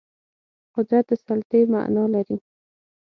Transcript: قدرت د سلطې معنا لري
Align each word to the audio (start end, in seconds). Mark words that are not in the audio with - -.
قدرت 0.75 1.05
د 1.09 1.11
سلطې 1.25 1.61
معنا 1.71 2.03
لري 2.13 2.37